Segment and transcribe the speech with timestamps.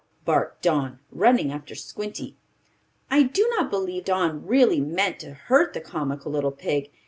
[0.25, 2.35] barked Don, running after Squinty.
[3.11, 6.89] I do not believe Don really meant to hurt the comical little pig.